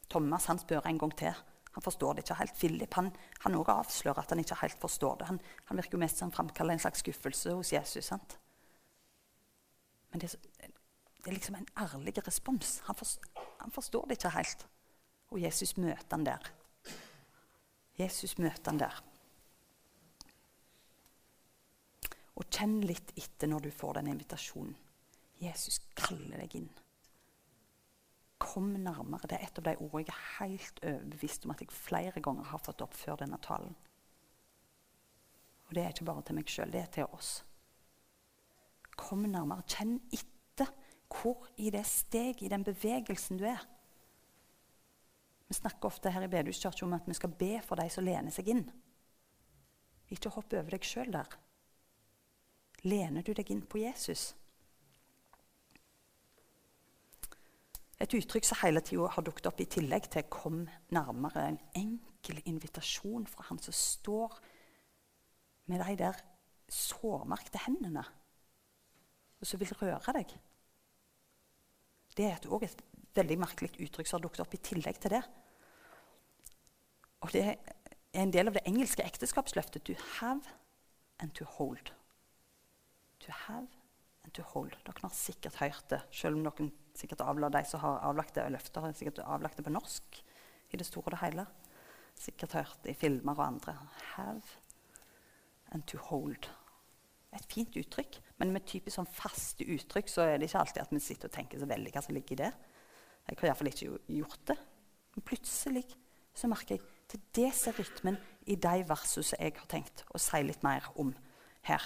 [0.08, 1.40] Thomas han spør en gang til.
[1.78, 2.56] Han forstår det ikke helt.
[2.58, 3.10] Philip han,
[3.44, 5.28] han også avslører at han ikke helt forstår det.
[5.30, 8.08] Han, han virker jo mest som framkaller en slags skuffelse hos Jesus.
[8.08, 8.38] sant?
[10.10, 10.32] Men det,
[10.64, 12.80] det er liksom en ærlig respons.
[12.88, 14.66] Han, forstår, han forstår det ikke helt.
[15.30, 16.50] Og Jesus møter han der.
[17.98, 18.98] Jesus møter han der.
[22.38, 24.76] Og kjenn litt etter når du får den invitasjonen.
[25.42, 26.70] Jesus kaller deg inn.
[28.42, 29.26] Kom nærmere.
[29.30, 32.50] Det er et av de ordene jeg er helt overbevist om at jeg flere ganger
[32.52, 33.74] har fått opp før denne talen.
[35.68, 37.32] Og det er ikke bare til meg sjøl, det er til oss.
[38.98, 39.66] Kom nærmere.
[39.68, 40.70] Kjenn etter
[41.12, 43.66] hvor i det steg, i den bevegelsen du er.
[45.48, 48.34] Vi snakker ofte her i Bedehuskirka om at vi skal be for de som lener
[48.34, 48.66] seg inn.
[50.12, 51.38] Ikke hopp over deg sjøl der.
[52.88, 54.34] Lener du deg inn på Jesus?
[57.98, 61.48] Et uttrykk som hele tida har dukket opp i tillegg til 'kom nærmere'.
[61.48, 64.40] En enkel invitasjon fra han som står
[65.66, 66.14] med de der
[66.70, 68.04] sårmerkte hendene,
[69.40, 70.40] og som vil røre deg.
[72.18, 72.84] Det er òg et,
[73.18, 75.24] veldig merkelig uttrykk som har dukket opp i tillegg til det.
[77.26, 77.56] Og det er
[78.22, 80.42] en del av det engelske ekteskapsløftet 'to have
[81.20, 81.94] and to hold'.
[83.20, 83.68] To have
[84.24, 84.72] and to hold.
[84.86, 88.52] Dere har sikkert hørt det, selv om noen sikkert avla de som har avlagt det
[88.52, 90.24] løftet, har sikkert avlagt det på norsk
[90.74, 91.46] i det store og det hele.
[92.18, 93.78] Sikkert hørt det i filmer og andre.
[94.16, 94.42] Have
[95.72, 96.50] and to hold.
[97.36, 100.94] Et fint uttrykk, men med typisk sånn faste uttrykk så er det ikke alltid at
[100.96, 102.52] vi sitter og tenker så veldig hva som ligger i det.
[103.28, 104.58] Jeg har iallfall ikke gjort det.
[105.16, 105.86] Men plutselig
[106.38, 110.42] så merker jeg til det ser rytmen i de versene jeg har tenkt å si
[110.44, 111.14] litt mer om
[111.68, 111.84] her.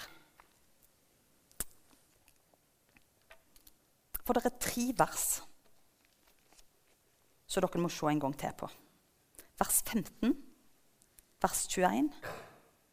[4.22, 5.26] For det er tre vers
[7.52, 8.68] som dere må se en gang til på.
[9.60, 10.32] Vers 15,
[11.42, 12.08] vers 21,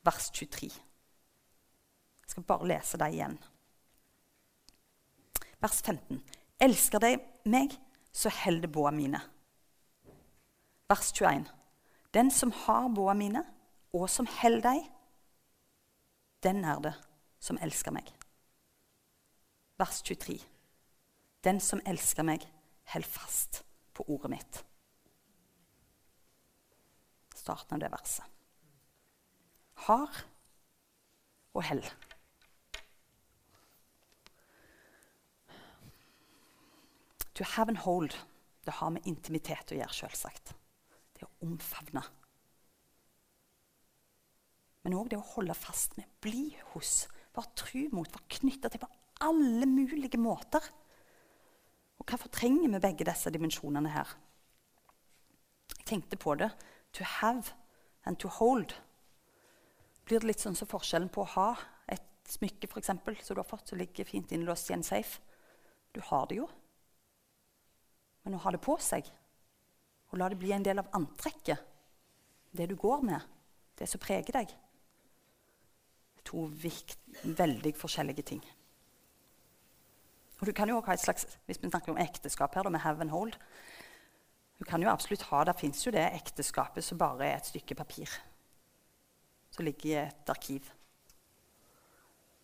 [0.06, 0.68] vers 23.
[0.70, 3.38] Jeg skal bare lese dem igjen.
[5.62, 6.20] Vers 15.
[6.60, 7.14] Elsker de
[7.50, 7.78] meg,
[8.12, 9.22] så holder båa mine.
[10.90, 11.46] Vers 21.
[12.14, 13.44] Den som har båa mine,
[13.94, 14.88] og som holder dem,
[16.44, 16.94] den er det
[17.40, 18.10] som elsker meg.
[19.80, 20.40] Vers 23.
[21.44, 22.44] Den som elsker meg,
[22.94, 23.62] holder fast
[23.94, 24.64] på ordet mitt.
[27.36, 28.26] Starten av det verset.
[29.86, 30.24] Har
[31.54, 31.84] og hell.
[37.40, 38.12] To have and hold,
[38.66, 40.52] det har med intimitet å gjøre, selvsagt.
[41.16, 42.02] Det å omfavne.
[44.84, 48.84] Men òg det å holde fast med, bli hos, være tru mot, være knytta til
[48.84, 48.92] på
[49.24, 50.68] alle mulige måter.
[52.00, 54.12] Og hvorfor trenger vi begge disse dimensjonene her?
[55.78, 56.52] Jeg tenkte på det.
[57.00, 57.56] To have
[58.04, 58.76] and to hold.
[60.04, 61.50] Blir det litt sånn som forskjellen på å ha
[61.88, 65.22] et smykke for eksempel, som du har fått, som ligger fint innlåst i en safe?
[65.96, 66.50] Du har det jo.
[68.24, 69.08] Men å ha det på seg
[70.10, 71.60] og la det bli en del av antrekket,
[72.52, 73.22] det du går med,
[73.78, 74.56] det som preger deg
[76.30, 78.42] To vikt, veldig forskjellige ting.
[80.40, 83.02] Og du kan jo ha et slags, Hvis vi snakker om ekteskap her, med have
[83.02, 83.34] and hold
[84.60, 87.76] Du kan jo absolutt ha, Det fins jo det ekteskapet som bare er et stykke
[87.76, 88.10] papir.
[89.50, 90.70] Som ligger i et arkiv.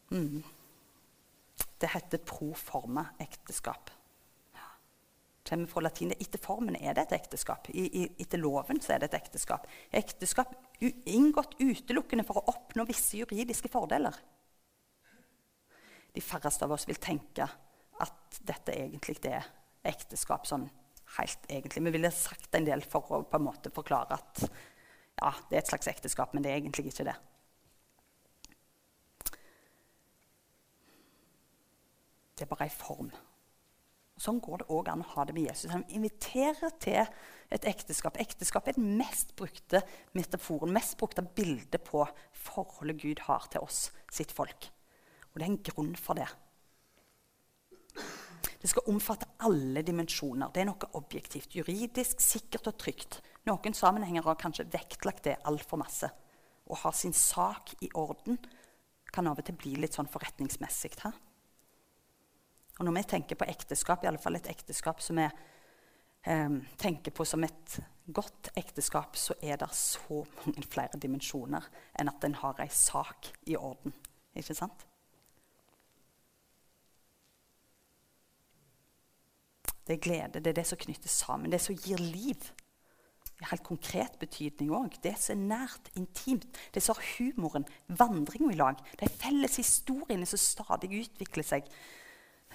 [0.09, 0.43] Mm.
[1.81, 3.91] Det heter proforma ekteskap.
[5.45, 6.13] Kommer fra latin.
[6.17, 7.69] Etter formen er det et ekteskap.
[7.69, 9.67] I, i, etter loven så er det et ekteskap.
[9.93, 14.17] Ekteskap inngått utelukkende for å oppnå visse juridiske fordeler.
[16.15, 17.45] De færreste av oss vil tenke
[18.01, 19.45] at dette egentlig er
[19.85, 20.65] ekteskap sånn
[21.19, 21.83] helt egentlig.
[21.83, 25.61] Vi ville sagt en del for å på en måte forklare at ja, det er
[25.61, 27.15] et slags ekteskap, men det er egentlig ikke det.
[32.35, 33.13] Det er bare ei form.
[34.15, 35.71] Sånn går det òg an å ha det med Jesus.
[35.73, 37.01] Han inviterer til
[37.51, 38.15] et ekteskap.
[38.21, 39.81] Ekteskap er den mest brukte
[40.15, 42.05] metaforen, mest brukte bildet på
[42.45, 44.69] forholdet Gud har til oss, sitt folk.
[45.33, 46.29] Og det er en grunn for det.
[48.65, 50.49] Det skal omfatte alle dimensjoner.
[50.49, 53.19] Det er noe objektivt, juridisk, sikkert og trygt.
[53.45, 56.09] Noen sammenhenger har kanskje vektlagt det altfor masse.
[56.65, 58.39] Å ha sin sak i orden
[59.13, 60.95] kan av og til bli litt sånn forretningsmessig.
[61.03, 61.13] Her.
[62.79, 67.15] Og når vi tenker på ekteskap, i alle fall et ekteskap som vi eh, tenker
[67.15, 72.37] på som et godt ekteskap, så er det så mange flere dimensjoner enn at en
[72.41, 73.95] har ei sak i orden.
[74.35, 74.85] Ikke sant?
[79.85, 82.51] Det er glede, det er det som knytter sammen, det som gir liv.
[83.49, 84.95] helt konkret betydning òg.
[85.03, 86.47] Det som er nært, intimt.
[86.73, 88.79] Det som har humoren, vandringa i lag.
[88.99, 91.67] De felles historiene som stadig utvikler seg.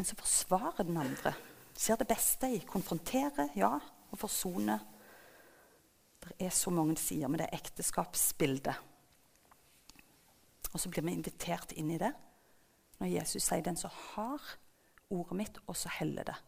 [0.00, 1.34] Men som forsvarer den andre.
[1.76, 3.74] Ser det beste i konfrontere, ja,
[4.08, 4.78] og forsone.
[6.22, 8.78] Det er så mange sider med det ekteskapsbildet.
[10.72, 12.14] Og så blir vi invitert inn i det
[12.96, 14.40] når Jesus sier 'den som har
[15.10, 16.40] ordet mitt, og så heller det'.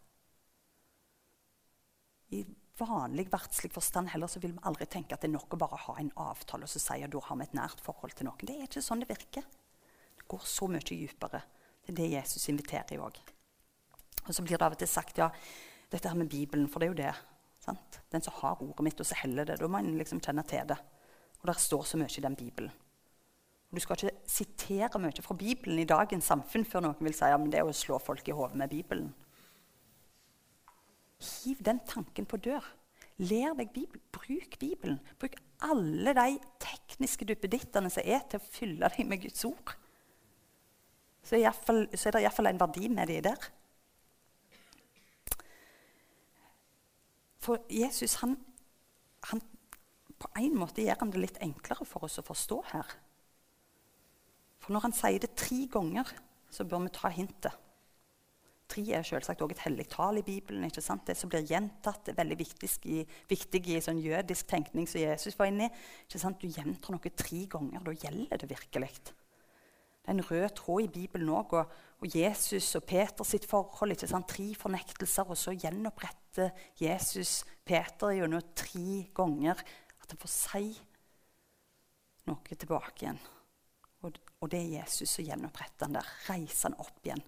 [2.30, 2.46] I
[2.78, 5.76] vanlig verdslig forstand heller så vil vi aldri tenke at det er nok å bare
[5.76, 8.46] ha en avtale og så si at da har vi et nært forhold til noen.
[8.46, 9.44] Det er ikke sånn det virker.
[10.16, 11.42] Det går så mye dypere.
[11.84, 13.20] Det er det Jesus inviterer i òg.
[14.26, 15.28] Og så blir det av og til sagt ja,
[15.92, 17.14] dette her med Bibelen, for det er jo det.
[17.62, 18.00] Sant?
[18.10, 19.58] Den som har ordet mitt, og så heller det.
[19.60, 20.78] Da må en liksom kjenne til det.
[21.42, 22.72] Og der står så mye i den Bibelen.
[23.72, 27.38] Du skal ikke sitere mye fra Bibelen i dagens samfunn før noen vil si ja,
[27.40, 29.14] men det er å slå folk i hodet med Bibelen.
[31.22, 32.66] Hiv den tanken på dør.
[33.22, 34.02] Lær deg Bibelen.
[34.12, 34.98] Bruk Bibelen.
[35.18, 39.74] Bruk alle de tekniske duppedittene som er, til å fylle deg med Guds ord.
[41.22, 43.50] Så, er, fall, så er det iallfall en verdi med de der.
[47.42, 48.36] For Jesus han,
[49.30, 49.42] han,
[50.18, 52.94] På en måte gjør han det litt enklere for oss å forstå her.
[54.62, 56.06] For når han sier det tre ganger,
[56.52, 57.56] så bør vi ta hintet.
[58.72, 60.64] Tre er selvsagt også et hellig tall i Bibelen.
[60.64, 61.02] ikke sant?
[61.06, 65.36] Det som blir gjentatt, er veldig viktig i, viktig i sånn jødisk tenkning som Jesus
[65.36, 65.82] var inne i.
[66.06, 66.40] Ikke sant?
[66.40, 67.82] Du gjentar noe tre ganger.
[67.84, 68.92] Da gjelder det virkelig.
[70.02, 71.52] Det er en rød tråd i Bibelen òg.
[71.54, 73.94] Og, og, Jesus og Peter sitt forhold.
[73.94, 74.28] ikke sant?
[74.28, 79.62] Tre fornektelser, og så gjenoppretter Jesus Peter gjennom tre ganger.
[80.02, 80.72] At han får si
[82.26, 83.22] noe tilbake igjen.
[84.02, 86.10] Og, og det er Jesus som gjenoppretter han der.
[86.26, 87.22] Reiser han opp igjen.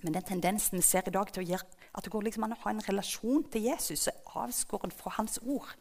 [0.00, 2.54] Men den tendensen vi ser i dag til å gjøre, at det går liksom an
[2.54, 5.74] å ha en relasjon til Jesus, er avskåren fra hans ord,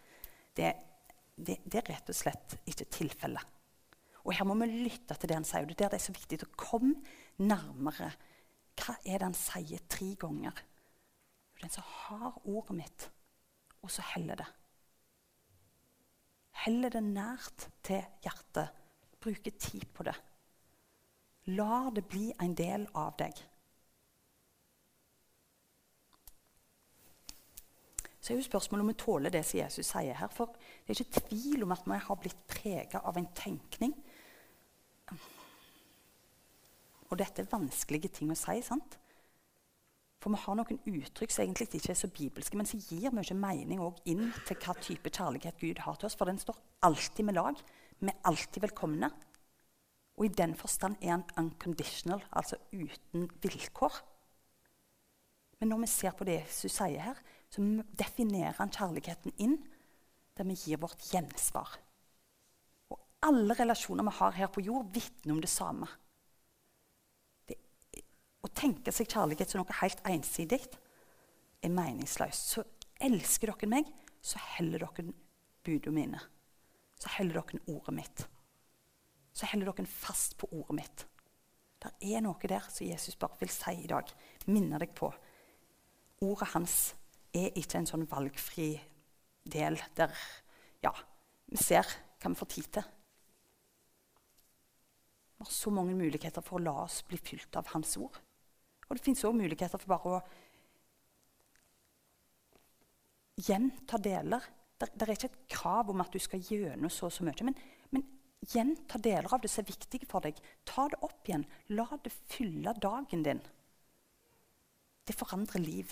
[0.57, 0.73] det,
[1.37, 3.58] det, det, er rett og slett ikke tilfellet.
[4.29, 5.65] Og her må vi lytte til det han sier.
[5.65, 7.01] Det er det er så viktig å komme
[7.41, 8.11] nærmere.
[8.77, 10.61] Hva er det han sier tre ganger?
[11.59, 13.07] Den som har ordet mitt,
[13.81, 14.47] og så heller det.
[16.61, 18.75] Heller det nært til hjertet
[19.19, 20.13] Bruker tid på det.
[21.51, 23.35] La det bli en del av deg.
[28.19, 30.31] Så er jo spørsmålet om vi tåler det som Jesus sier her.
[30.31, 33.95] For det er ikke tvil om at vi har blitt prega av en tenkning.
[37.09, 38.61] Og dette er vanskelige ting å si.
[38.61, 38.97] sant?
[40.19, 43.35] For vi har noen uttrykk som egentlig ikke er så bibelske, men som gir mye
[43.39, 46.17] mening inn til hva type kjærlighet Gud har til oss.
[46.19, 47.61] For den står alltid med lag.
[47.99, 49.09] Vi er alltid velkomne.
[50.19, 54.01] Og i den forstand er han unconditional, altså uten vilkår.
[55.59, 57.63] Men når vi ser på det Jesus sier her, så
[57.99, 59.55] definerer han kjærligheten inn
[60.35, 61.71] der vi gir vårt gjensvar.
[62.91, 65.87] Og alle relasjoner vi har her på jord, vitner om det samme.
[68.49, 70.63] Å tenke seg kjærlighet som noe helt ensidig
[71.61, 72.51] er meningsløst.
[72.57, 72.65] Så
[73.05, 75.13] elsker dere meg, så heller dere
[75.63, 76.25] budene mine
[76.99, 78.25] så holder dere ordet mitt.
[79.33, 81.05] Så holder dere fast på ordet mitt.
[81.79, 84.09] Det er noe der som Jesus bare vil si i dag.
[84.51, 85.11] Minne deg på.
[86.27, 86.77] Ordet hans
[87.31, 88.73] er ikke en sånn valgfri
[89.47, 90.11] del der
[90.83, 90.91] ja,
[91.47, 91.87] vi ser
[92.19, 92.89] hva vi får tid til.
[95.39, 98.17] Vi har så mange muligheter for å la oss bli fylt av Hans ord.
[98.89, 100.21] Og det fins òg muligheter for bare å
[103.39, 104.47] gjenta deler
[104.79, 107.43] det er ikke et krav om at du skal gjennom så og så mye.
[107.43, 107.55] Men,
[107.91, 108.05] men
[108.53, 110.37] gjenta deler av det som er viktig for deg.
[110.67, 111.43] Ta det opp igjen.
[111.75, 113.41] La det fylle dagen din.
[115.03, 115.91] Det forandrer liv.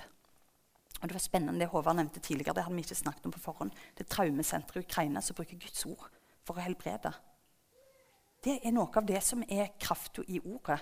[1.01, 2.55] Og Det var spennende det Håvard nevnte tidligere.
[2.55, 3.75] Det hadde vi ikke snakket om på forhånd.
[3.97, 6.07] Det traumesenteret i Ukraina som bruker Guds ord
[6.47, 7.11] for å helbrede.
[8.43, 10.79] Det er noe av det som er krafta i ordet.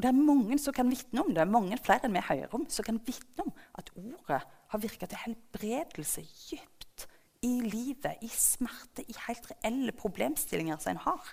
[0.00, 2.62] Og det er mange som kan vitne om det, mange flere enn vi hører om,
[2.72, 4.38] som kan vitne om at ordet
[4.72, 7.04] har virka til helbredelse dypt
[7.44, 11.28] i livet, i smerte, i helt reelle problemstillinger som en har.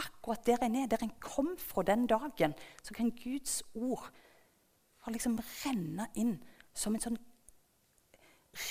[0.00, 4.08] Akkurat der en er, der en kom fra den dagen, så kan Guds ord
[5.12, 6.38] liksom renne inn
[6.72, 7.20] som en sånn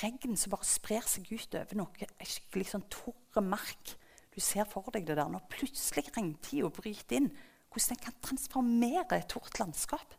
[0.01, 3.93] regn som bare sprer seg ut over noe skikkelig sånn torre mark.
[4.33, 7.35] Du ser for deg det der når plutselig regntida bryter inn.
[7.73, 10.13] Hvordan en kan transformere et tort landskap.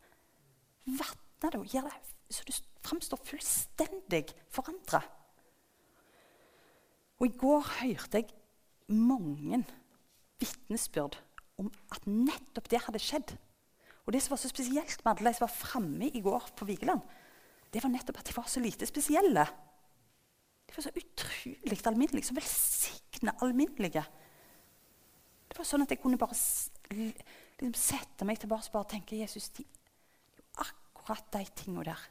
[0.84, 5.02] Vatne det og gjøre det så det framstår fullstendig forandra.
[7.20, 9.62] Og I går hørte jeg mange
[10.42, 11.18] vitnesbyrd
[11.62, 13.36] om at nettopp det hadde skjedd.
[14.04, 16.66] Og Det som var så spesielt med alle de som var framme i går på
[16.68, 17.00] Vigeland,
[17.72, 19.46] det var nettopp at de var så lite spesielle.
[20.66, 24.04] De var så utrolig alminnelige, så velsigna alminnelige.
[25.48, 26.36] Det var sånn at jeg kunne bare
[27.60, 29.64] liksom sette meg tilbake og bare tenke Jesus, de,
[30.60, 32.06] akkurat de tingene der.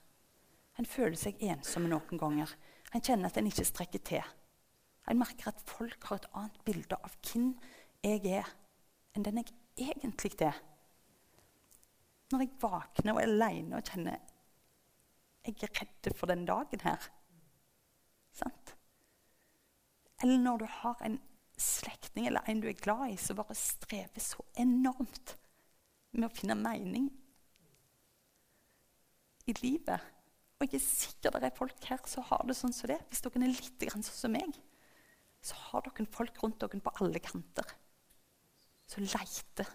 [0.79, 2.49] En føler seg ensom noen ganger.
[2.93, 4.33] En kjenner at en ikke strekker til.
[5.09, 7.51] En merker at folk har et annet bilde av hvem
[8.03, 8.47] jeg er,
[9.13, 10.57] enn den jeg egentlig er.
[12.31, 14.21] Når jeg våkner og er aleine og kjenner
[15.43, 17.09] jeg er redd for den dagen her.
[18.31, 18.75] Sant?
[20.23, 21.19] Eller når du har en
[21.63, 25.35] slektning eller en du er glad i, som bare strever så enormt
[26.13, 27.07] med å finne mening
[29.49, 30.11] i livet.
[30.59, 32.99] Og jeg er sikker det er folk her som har det sånn som det.
[33.09, 34.59] Hvis dere er litt sånn som meg,
[35.43, 37.73] så har dere folk rundt dere på alle kanter
[38.87, 39.67] som leiter.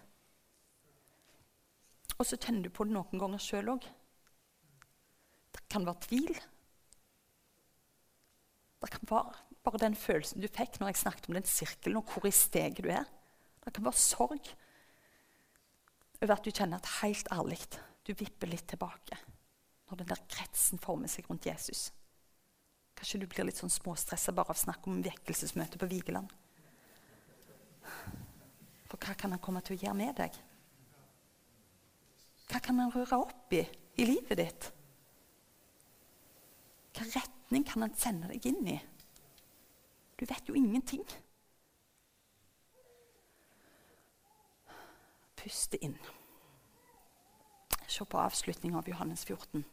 [2.19, 3.85] Og så tenner du på det noen ganger sjøl òg.
[5.55, 6.33] Det kan være tvil.
[8.79, 12.11] Det kan være bare den følelsen du fikk når jeg snakket om den sirkelen, og
[12.13, 13.07] hvor i steget du er.
[13.65, 14.51] Det kan være sorg
[16.19, 17.59] over at du kjenner at helt ærlig
[18.07, 19.17] du vipper litt tilbake
[19.89, 21.89] når den der kretsen former seg rundt Jesus.
[22.97, 26.29] Kanskje du blir litt sånn småstressa bare av snakk om vekkelsesmøte på Vigeland.
[28.89, 30.35] For hva kan han komme til å gjøre med deg?
[32.49, 33.63] Hva kan han røre opp i
[33.99, 34.69] i livet ditt?
[36.89, 38.77] Hvilken retning kan han sende deg inn i?
[40.19, 41.05] Du vet jo ingenting.
[45.35, 45.95] Puste inn.
[47.87, 49.63] Se på avslutninga av Johannes 14.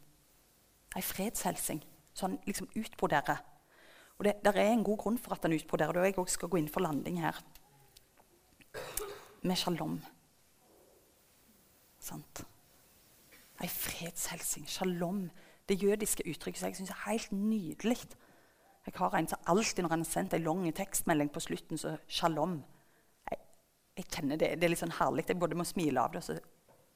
[0.95, 1.83] Ei fredshelsing.
[2.13, 3.43] Så han liksom utbroderer.
[4.17, 6.29] Og det der er en god grunn for at han utbroderer det, og jeg òg
[6.31, 7.37] skal gå inn for landing her.
[9.43, 9.99] Med shalom.
[11.99, 12.45] Sant?
[13.61, 14.65] Ei fredshelsing.
[14.69, 15.27] Shalom.
[15.69, 17.99] Det jødiske uttrykket som jeg syns er helt nydelig.
[18.87, 21.97] Jeg har en som alltid når han har sendt en lang tekstmelding på slutten, så
[22.07, 22.61] shalom.
[23.27, 23.39] Jeg,
[23.99, 25.25] jeg kjenner det, det er litt sånn herlig.
[25.27, 26.37] Jeg både må smile av det, og så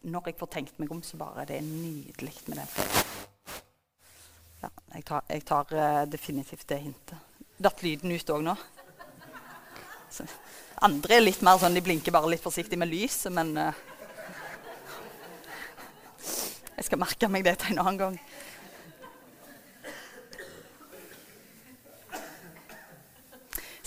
[0.08, 3.60] når jeg får tenkt meg om, så bare det er nydelig med den.
[4.62, 7.46] Ja, jeg tar, jeg tar uh, definitivt det hintet.
[7.62, 8.56] Datt lyden ut òg nå?
[10.12, 10.26] Så,
[10.82, 13.88] andre er litt mer sånn, de blinker bare litt forsiktig med lyset, men uh,
[16.82, 18.16] Jeg skal merke meg det til en annen gang.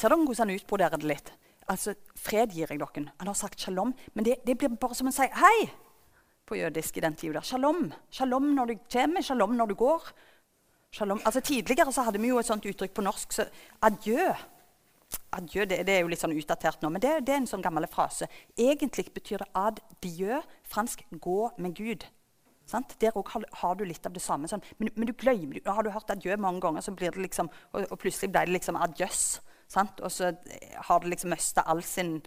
[0.04, 1.28] Ser dere hvordan han utbroderer det litt?
[1.72, 3.02] Altså, Fred gir jeg dere.
[3.22, 5.70] Han har sagt shalom, men det, det blir bare som han sier hei
[6.44, 7.40] på jødisk i den tida.
[7.40, 7.86] Shalom.
[8.12, 10.10] Shalom når du kommer, shalom når du går.
[10.92, 11.22] Shalom.
[11.24, 13.46] Altså Tidligere så hadde vi jo et sånt uttrykk på norsk så
[13.88, 14.26] adjø.
[15.38, 17.64] Adjø det, det er jo litt sånn utdatert nå, men det, det, er en sånn
[17.64, 18.28] gammel frase.
[18.60, 22.04] Egentlig betyr det adieu, fransk 'gå med Gud'.
[22.68, 22.92] Sant?
[23.00, 24.52] Der òg har, har, du litt av det samme.
[24.52, 24.68] Sånn.
[24.76, 27.88] Men, men, du glemmer, har du hørt adjø mange ganger, så blir det liksom, og,
[27.88, 29.40] og plutselig ble det liksom adjøs.
[29.70, 30.00] Sant?
[30.00, 30.32] Og så
[30.88, 32.18] har det liksom mista all sin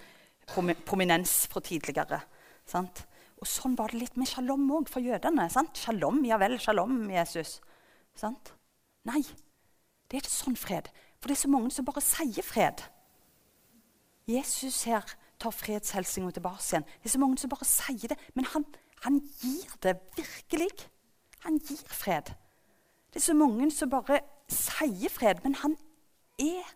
[0.86, 2.22] prominens fra tidligere.
[2.68, 3.06] Sant?
[3.38, 5.50] Og sånn var det litt med shalom òg for jødene.
[5.54, 5.78] Sant?
[5.78, 7.60] Shalom, ja vel, shalom, Jesus.
[8.18, 8.54] Sant?
[9.08, 9.22] Nei,
[10.08, 10.90] det er ikke sånn fred.
[11.22, 12.84] For det er så mange som bare sier fred.
[14.28, 15.06] Jesus her
[15.40, 16.88] tar fredshelsinga tilbake igjen.
[17.00, 18.18] Det er så mange som bare sier det.
[18.36, 18.66] Men han,
[19.06, 20.72] han gir det virkelig.
[21.46, 22.34] Han gir fred.
[23.14, 24.20] Det er så mange som bare
[24.52, 25.78] sier fred, men han
[26.42, 26.76] er fred.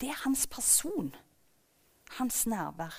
[0.00, 1.14] Det er hans person.
[2.18, 2.94] Hans nærvær.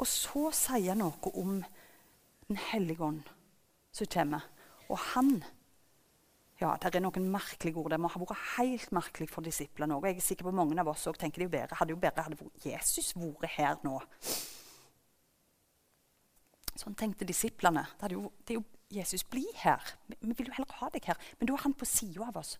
[0.00, 1.62] Og så sier han noe om
[2.48, 3.28] Den hellige ånd
[3.94, 4.42] som kommer.
[4.90, 5.42] Og han
[6.60, 7.90] ja, Det er noen merkelige ord.
[7.90, 10.06] Det må ha vært helt merkelig for disiplene òg.
[10.06, 12.26] Jeg er sikker på mange av oss også tenker det jo bedre, hadde jo bedre
[12.26, 13.96] hadde Jesus vært her nå.
[16.78, 17.82] Sånn tenkte disiplene.
[18.00, 19.82] Det, jo, det er jo Jesus, bli her.
[20.06, 21.18] Vi, vi vil jo heller ha deg her.
[21.40, 22.54] Men da er han på sida av oss.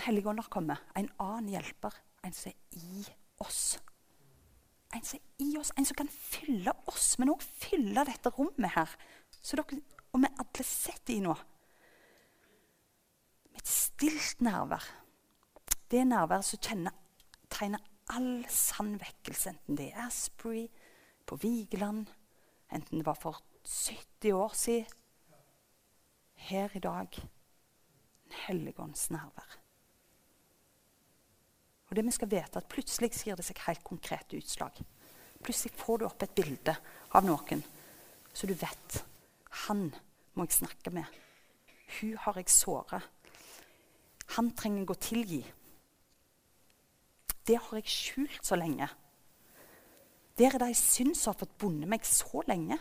[0.00, 0.78] Den hellige ånd har kommet.
[0.96, 1.92] En annen hjelper.
[2.24, 3.02] En som er i
[3.44, 3.76] oss.
[4.96, 8.72] En som er i oss, en som kan fylle oss, men òg fylle dette rommet
[8.78, 8.94] her.
[9.28, 11.36] Så dere, og vi alle sitter i nå.
[13.52, 14.88] Med et stilt nærvær.
[15.92, 16.96] Det nærværet som kjenner,
[17.52, 17.84] tegner
[18.16, 20.70] all sann vekkelse, enten det er Asbury,
[21.28, 22.06] på Vigeland,
[22.72, 25.00] enten det var for 70 år siden.
[26.48, 29.59] Her i dag Den hellige ånds nærvær.
[31.90, 34.78] Og det vi skal vite at Plutselig gir det seg helt konkrete utslag.
[35.42, 36.74] Plutselig får du opp et bilde
[37.18, 37.62] av noen
[38.30, 39.00] så du vet
[39.66, 39.88] Han
[40.38, 41.06] må jeg snakke med.
[41.98, 43.02] Hun har jeg såret.
[44.36, 45.40] Han trenger jeg å tilgi.
[47.50, 48.86] Det har jeg skjult så lenge.
[50.38, 52.78] Det er det jeg syns har fått bundet meg så lenge.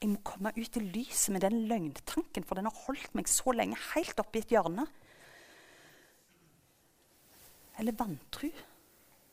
[0.00, 3.54] Jeg må komme ut i lyset med den løgntanken, for den har holdt meg så
[3.54, 4.88] lenge helt oppi et hjørne.
[7.80, 8.50] Eller vantru,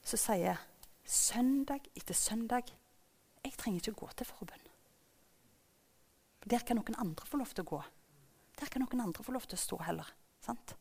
[0.07, 0.59] som sier
[1.03, 2.71] søndag etter søndag
[3.43, 4.63] Jeg trenger ikke gå til forbønn.
[6.47, 7.79] Der kan noen andre få lov til å gå.
[8.59, 10.07] Der kan noen andre få lov til å stå heller.
[10.43, 10.73] Sant?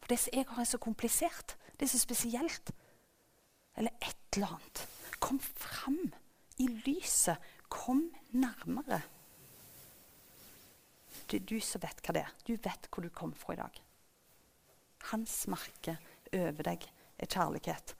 [0.00, 1.56] For det som jeg har, er så komplisert.
[1.76, 2.72] Det er så spesielt.
[3.76, 4.82] Eller et eller annet.
[5.20, 5.98] Kom fram
[6.60, 7.40] i lyset.
[7.72, 8.06] Kom
[8.36, 9.00] nærmere.
[11.26, 12.36] Det er du som vet hva det er.
[12.46, 13.80] Du vet hvor du kom fra i dag.
[15.12, 15.96] Hans merke
[16.32, 16.86] over deg
[17.18, 17.96] er kjærlighet.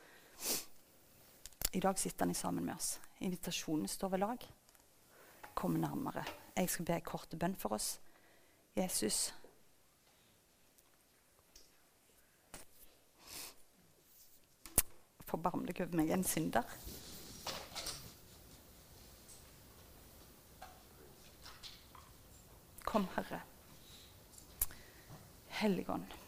[1.72, 3.00] I dag sitter han sammen med oss.
[3.20, 4.46] Invitasjonen står ved lag.
[5.54, 6.24] Kom nærmere.
[6.56, 7.98] Jeg skal be en kort bønn for oss.
[8.76, 9.34] Jesus.
[15.26, 16.64] Forbarm deg over meg, en synder.
[22.86, 23.42] Kom, Herre.
[25.60, 26.25] Helligånd.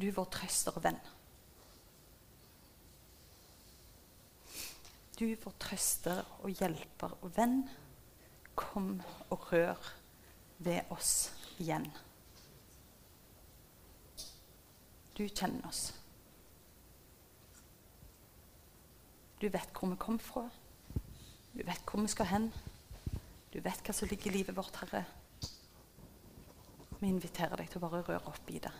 [0.00, 1.00] Du vår trøster og venn.
[5.18, 7.58] Du vår trøster og hjelper og venn,
[8.56, 8.94] kom
[9.28, 9.90] og rør
[10.64, 11.30] ved oss
[11.60, 11.84] igjen.
[15.16, 15.90] Du kjenner oss.
[19.40, 20.46] Du vet hvor vi kom fra.
[21.52, 22.48] Du vet hvor vi skal hen.
[23.52, 25.04] Du vet hva som ligger i livet vårt, Herre.
[27.00, 28.72] Vi inviterer deg til å bare røre opp i det.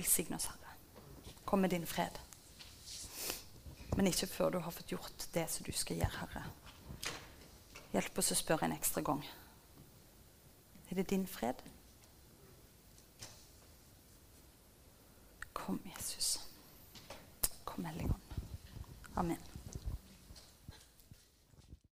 [0.00, 0.72] Velsign oss, Herre.
[1.44, 2.18] Kom med din fred.
[3.96, 6.44] Men ikke før du har fått gjort det som du skal gjøre, Herre.
[7.92, 9.20] Hjelp oss å spørre en ekstra gang.
[10.88, 11.60] Er det din fred?
[15.52, 16.38] Kom, Jesus.
[17.68, 18.36] Kom, Helligånd.
[19.20, 19.49] Amen.